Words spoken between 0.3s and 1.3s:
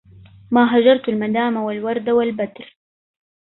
ما هجرت